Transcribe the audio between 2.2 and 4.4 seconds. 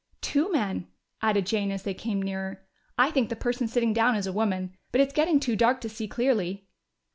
nearer. "I think the person sitting down is a